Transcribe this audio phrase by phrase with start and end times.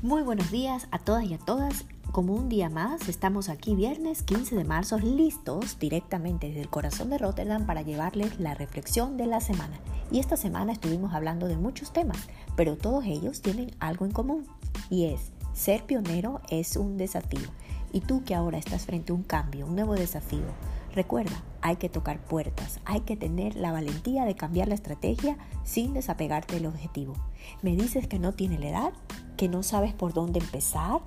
[0.00, 1.84] Muy buenos días a todas y a todas.
[2.12, 7.10] Como un día más, estamos aquí viernes 15 de marzo listos directamente desde el corazón
[7.10, 9.80] de Rotterdam para llevarles la reflexión de la semana.
[10.12, 14.46] Y esta semana estuvimos hablando de muchos temas, pero todos ellos tienen algo en común
[14.88, 17.48] y es ser pionero es un desafío.
[17.92, 20.46] Y tú que ahora estás frente a un cambio, un nuevo desafío,
[20.94, 25.92] recuerda, hay que tocar puertas, hay que tener la valentía de cambiar la estrategia sin
[25.92, 27.14] desapegarte del objetivo.
[27.62, 28.92] ¿Me dices que no tiene la edad?
[29.38, 31.00] ¿Que no sabes por dónde empezar?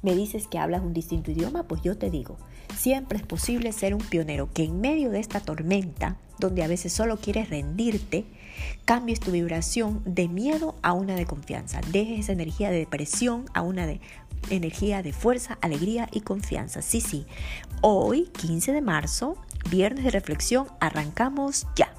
[0.00, 1.64] ¿Me dices que hablas un distinto idioma?
[1.64, 2.38] Pues yo te digo,
[2.74, 6.94] siempre es posible ser un pionero que en medio de esta tormenta, donde a veces
[6.94, 8.24] solo quieres rendirte,
[8.86, 13.60] cambies tu vibración de miedo a una de confianza, dejes esa energía de depresión a
[13.60, 14.00] una de
[14.48, 16.80] energía de fuerza, alegría y confianza.
[16.80, 17.26] Sí, sí,
[17.82, 19.36] hoy, 15 de marzo,
[19.68, 21.95] viernes de reflexión, arrancamos ya.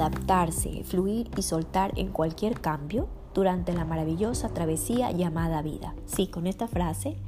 [0.00, 5.94] Adaptarse, fluir y soltar en cualquier cambio durante la maravillosa travesía llamada vida.
[6.06, 7.18] Sí, con esta frase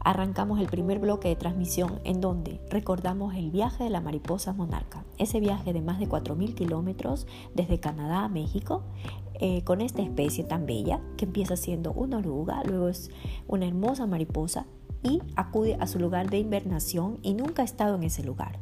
[0.00, 5.04] arrancamos el primer bloque de transmisión en donde recordamos el viaje de la mariposa monarca,
[5.16, 8.82] ese viaje de más de 4.000 kilómetros desde Canadá a México,
[9.34, 13.10] eh, con esta especie tan bella que empieza siendo una oruga, luego es
[13.48, 14.66] una hermosa mariposa
[15.02, 18.58] y acude a su lugar de invernación y nunca ha estado en ese lugar.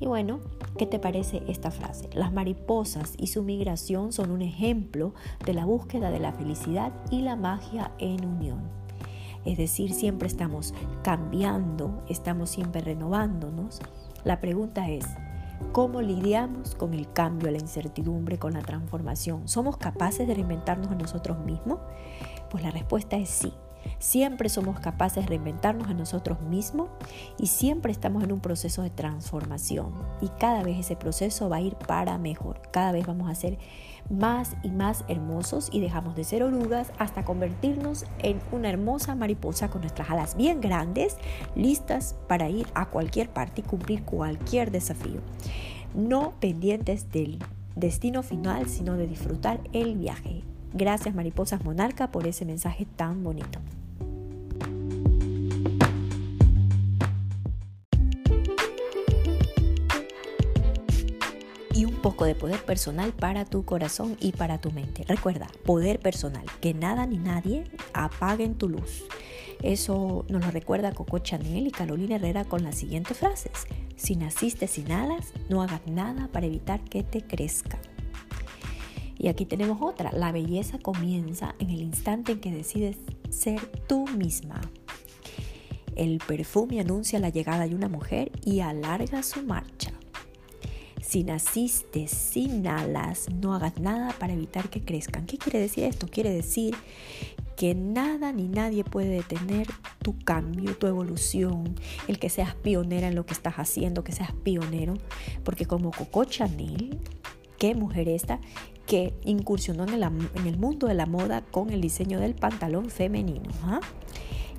[0.00, 0.40] Y bueno,
[0.76, 2.08] ¿qué te parece esta frase?
[2.14, 7.22] Las mariposas y su migración son un ejemplo de la búsqueda de la felicidad y
[7.22, 8.60] la magia en unión.
[9.44, 13.80] Es decir, siempre estamos cambiando, estamos siempre renovándonos.
[14.24, 15.04] La pregunta es,
[15.72, 19.48] ¿cómo lidiamos con el cambio, la incertidumbre, con la transformación?
[19.48, 21.78] ¿Somos capaces de reinventarnos a nosotros mismos?
[22.50, 23.52] Pues la respuesta es sí.
[23.98, 26.88] Siempre somos capaces de reinventarnos a nosotros mismos
[27.38, 29.92] y siempre estamos en un proceso de transformación.
[30.20, 32.60] Y cada vez ese proceso va a ir para mejor.
[32.70, 33.58] Cada vez vamos a ser
[34.10, 39.68] más y más hermosos y dejamos de ser orugas hasta convertirnos en una hermosa mariposa
[39.68, 41.16] con nuestras alas bien grandes,
[41.54, 45.20] listas para ir a cualquier parte y cumplir cualquier desafío.
[45.94, 47.38] No pendientes del
[47.76, 50.42] destino final, sino de disfrutar el viaje.
[50.72, 53.58] Gracias Mariposas Monarca por ese mensaje tan bonito.
[61.78, 65.04] y un poco de poder personal para tu corazón y para tu mente.
[65.06, 69.04] Recuerda, poder personal, que nada ni nadie apaguen tu luz.
[69.62, 73.68] Eso nos lo recuerda Coco Chanel y Carolina Herrera con las siguientes frases.
[73.94, 77.80] Si naciste sin alas, no hagas nada para evitar que te crezcan.
[79.18, 80.12] Y aquí tenemos otra.
[80.12, 82.96] La belleza comienza en el instante en que decides
[83.30, 84.60] ser tú misma.
[85.96, 89.92] El perfume anuncia la llegada de una mujer y alarga su marcha.
[91.02, 95.26] Si naciste sin alas, no hagas nada para evitar que crezcan.
[95.26, 96.06] ¿Qué quiere decir esto?
[96.06, 96.76] Quiere decir
[97.56, 99.66] que nada ni nadie puede detener
[100.02, 101.74] tu cambio, tu evolución,
[102.06, 104.94] el que seas pionera en lo que estás haciendo, que seas pionero,
[105.44, 107.00] porque como Coco Chanel,
[107.58, 108.38] qué mujer esta,
[108.88, 113.50] que incursionó en el, mundo de la moda con el diseño del pantalón femenino.
[113.62, 113.80] ¿ah?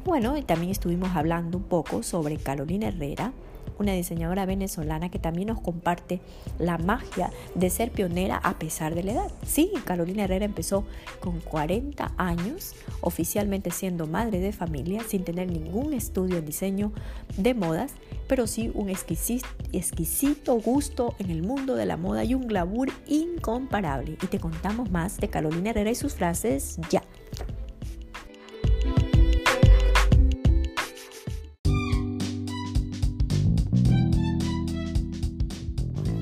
[0.06, 3.34] Bueno, y también estuvimos hablando un poco sobre Carolina Herrera,
[3.80, 6.22] una diseñadora venezolana que también nos comparte
[6.60, 9.32] la magia de ser pionera a pesar de la edad.
[9.46, 10.84] Sí, Carolina Herrera empezó
[11.20, 16.92] con 40 años, oficialmente siendo madre de familia, sin tener ningún estudio en diseño
[17.38, 17.94] de modas,
[18.30, 24.18] pero sí un exquisito, gusto en el mundo de la moda y un glamour incomparable.
[24.22, 27.02] Y te contamos más de Carolina Herrera y sus frases ya.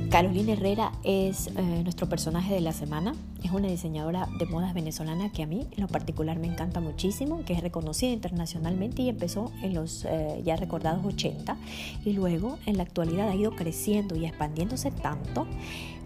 [0.10, 3.14] Carolina Herrera es eh, nuestro personaje de la semana.
[3.44, 7.44] Es una diseñadora de modas venezolana que a mí en lo particular me encanta muchísimo,
[7.46, 11.58] que es reconocida internacionalmente y empezó en los eh, ya recordados 80
[12.06, 15.46] y luego en la actualidad ha ido creciendo y expandiéndose tanto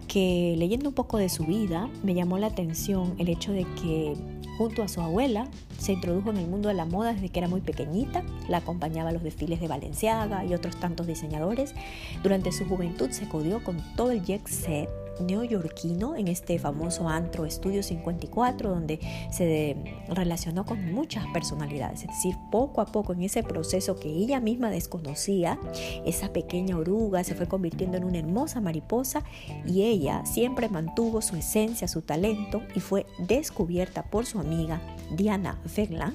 [0.08, 4.16] que leyendo un poco de su vida me llamó la atención el hecho de que
[4.58, 7.48] junto a su abuela se introdujo en el mundo de la moda desde que era
[7.48, 11.74] muy pequeñita, la acompañaba a los desfiles de Valenciaga y otros tantos diseñadores.
[12.22, 14.88] Durante su juventud se codió con todo el jet set
[15.20, 19.00] neoyorquino en este famoso antro Estudio 54 donde
[19.30, 19.76] se
[20.08, 24.70] relacionó con muchas personalidades, es decir, poco a poco en ese proceso que ella misma
[24.70, 25.58] desconocía,
[26.04, 29.22] esa pequeña oruga se fue convirtiendo en una hermosa mariposa
[29.66, 34.80] y ella siempre mantuvo su esencia, su talento y fue descubierta por su amiga
[35.16, 36.14] Diana Veglan,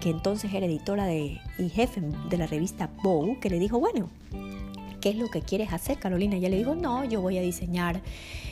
[0.00, 4.08] que entonces era editora de, y jefe de la revista Vogue, que le dijo, bueno,
[5.00, 6.36] ¿qué es lo que quieres hacer, Carolina?
[6.36, 8.02] Ella le dijo, no, yo voy a diseñar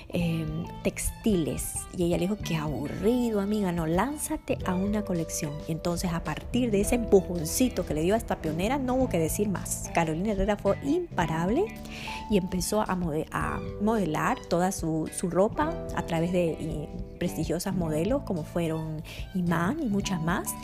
[0.09, 1.75] em, textiles.
[1.97, 5.53] Y ella le dijo, qué aburrido, amiga, no, lánzate a una colección.
[5.69, 9.09] Y entonces a partir de ese empujoncito que le dio a esta pionera, no hubo
[9.09, 9.91] que decir más.
[9.95, 11.65] Carolina Herrera fue imparable
[12.31, 12.97] y empezó a,
[13.81, 19.03] modelar toda su, ropa a través de prestigiosas modelos como fueron
[19.35, 20.55] Iman y muchas más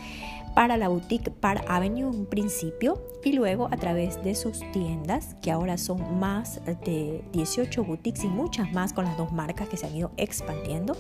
[0.55, 5.51] para la boutique Par Avenue en principio y luego a través de sus tiendas que
[5.51, 9.87] ahora son más de 18 boutiques y muchas más con las dos marcas que se
[9.87, 10.97] han ido expandiendo.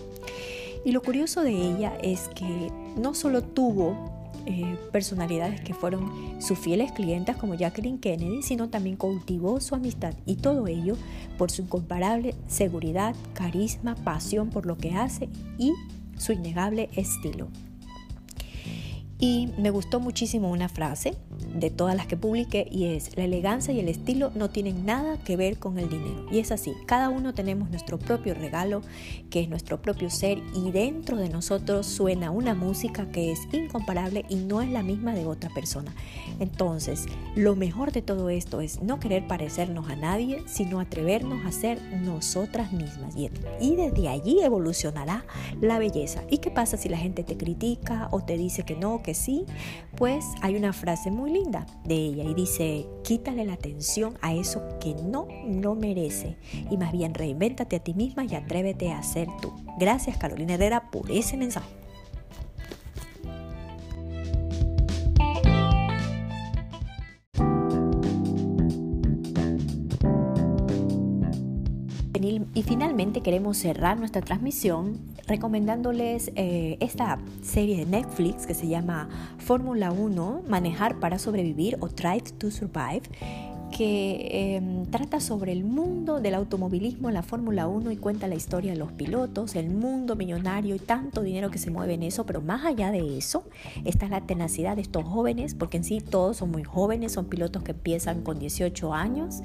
[0.84, 4.14] Y lo curioso de ella es que no solo tuvo
[4.46, 10.12] eh, personalidades que fueron sus fieles clientas como Jacqueline Kennedy, sino también cultivó su amistad
[10.26, 10.96] y todo ello
[11.38, 15.72] por su incomparable seguridad, carisma, pasión por lo que hace y
[16.18, 17.48] su innegable estilo.
[19.26, 21.17] Y me gustó muchísimo una frase
[21.54, 25.19] de todas las que publiqué y es, la elegancia y el estilo no tienen nada
[25.19, 26.26] que ver con el dinero.
[26.31, 28.82] Y es así, cada uno tenemos nuestro propio regalo,
[29.31, 34.25] que es nuestro propio ser, y dentro de nosotros suena una música que es incomparable
[34.28, 35.94] y no es la misma de otra persona.
[36.40, 37.06] Entonces,
[37.37, 41.80] lo mejor de todo esto es no querer parecernos a nadie, sino atrevernos a ser
[42.02, 43.14] nosotras mismas.
[43.16, 43.30] Y,
[43.75, 45.25] desde allí evolucionará
[45.60, 46.22] la belleza.
[46.30, 49.44] ¿Y qué pasa si la gente te critica o te dice que no, que sí?
[49.96, 54.62] Pues hay una frase muy linda de ella y dice, quítale la atención a eso
[54.81, 56.37] que no lo merece
[56.71, 59.53] y más bien reinvéntate a ti misma y atrévete a ser tú.
[59.79, 61.83] Gracias Carolina Herrera por ese mensaje.
[72.25, 79.09] Y finalmente queremos cerrar nuestra transmisión recomendándoles eh, esta serie de Netflix que se llama
[79.38, 83.03] Fórmula 1, Manejar para sobrevivir o Drive to Survive
[83.76, 88.37] que em, trata sobre el mundo del automovilismo en la Fórmula 1 y cuenta la
[88.37, 92.25] historia de los pilotos, el mundo millonario y tanto dinero que se mueve en eso,
[92.25, 93.43] pero más allá de eso
[93.85, 97.65] está la tenacidad de estos jóvenes, porque en sí todos son muy jóvenes, son pilotos
[97.65, 99.43] que empiezan con 18 años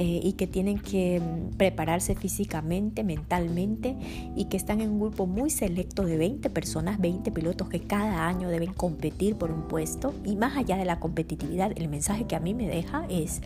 [0.00, 3.96] eh, y que tienen que mm, prepararse físicamente, mentalmente
[4.36, 8.28] y que están en un grupo muy selecto de 20 personas, 20 pilotos que cada
[8.28, 12.36] año deben competir por un puesto y más allá de la competitividad, el mensaje que
[12.36, 13.40] a mí me deja es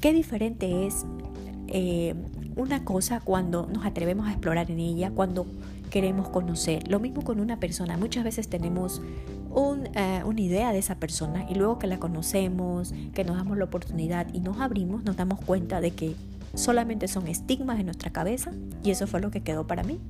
[0.00, 1.04] qué diferente es
[1.66, 2.14] eh,
[2.54, 5.46] una cosa cuando nos atrevemos a explorar en ella, cuando
[5.90, 6.88] queremos conocer.
[6.88, 7.96] Lo mismo con una persona.
[7.96, 9.02] Muchas veces tenemos
[9.94, 13.64] eh, una idea de esa persona y luego que la conocemos, que nos damos la
[13.64, 16.14] oportunidad y nos abrimos, nos damos cuenta de que
[16.54, 18.52] solamente son estigmas en nuestra cabeza
[18.82, 20.00] y eso fue lo que quedó para mí.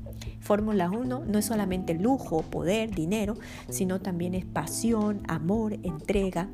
[0.41, 3.35] Fórmula 1 no es solamente lujo, poder, dinero,
[3.69, 6.49] sino también es pasión, amor, entrega,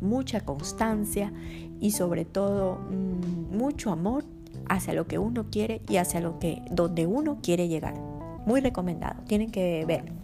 [0.00, 1.32] mucha constancia
[1.80, 4.24] y sobre todo mm, mucho amor
[4.68, 7.94] hacia lo que uno quiere y hacia lo que donde uno quiere llegar.
[8.46, 10.21] Muy recomendado, tienen que ver.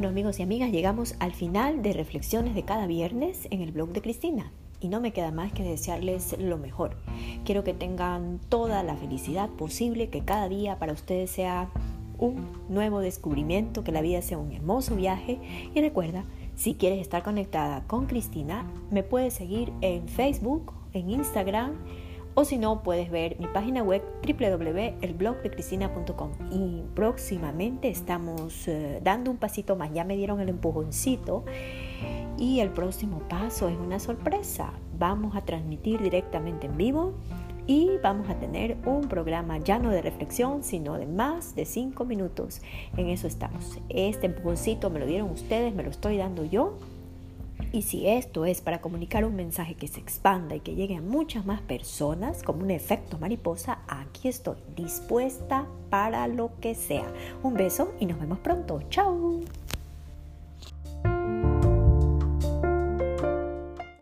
[0.00, 3.90] Bueno amigos y amigas, llegamos al final de Reflexiones de cada viernes en el blog
[3.90, 4.50] de Cristina
[4.80, 6.96] y no me queda más que desearles lo mejor.
[7.44, 11.68] Quiero que tengan toda la felicidad posible, que cada día para ustedes sea
[12.16, 15.38] un nuevo descubrimiento, que la vida sea un hermoso viaje
[15.74, 16.24] y recuerda,
[16.56, 21.72] si quieres estar conectada con Cristina, me puedes seguir en Facebook, en Instagram,
[22.40, 26.30] o si no, puedes ver mi página web www.elblogdecristina.com.
[26.50, 29.92] Y próximamente estamos eh, dando un pasito más.
[29.92, 31.44] Ya me dieron el empujoncito.
[32.38, 34.72] Y el próximo paso es una sorpresa.
[34.98, 37.12] Vamos a transmitir directamente en vivo
[37.66, 42.06] y vamos a tener un programa ya no de reflexión, sino de más de 5
[42.06, 42.62] minutos.
[42.96, 43.78] En eso estamos.
[43.90, 46.78] Este empujoncito me lo dieron ustedes, me lo estoy dando yo.
[47.72, 51.00] Y si esto es para comunicar un mensaje que se expanda y que llegue a
[51.00, 57.06] muchas más personas, como un efecto mariposa, aquí estoy, dispuesta para lo que sea.
[57.44, 58.82] Un beso y nos vemos pronto.
[58.90, 59.40] Chao.